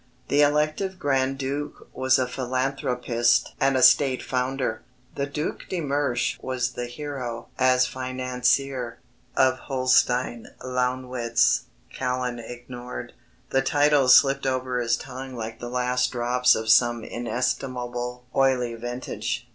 [0.29, 4.81] The Elective Grand Duke was a philanthropist and a State Founder,
[5.13, 8.97] the Duc de Mersch was the hero as financier.
[9.37, 13.13] "Of Holstein Launewitz," Callan ignored.
[13.51, 19.47] The titles slipped over his tongue like the last drops of some inestimable oily vintage.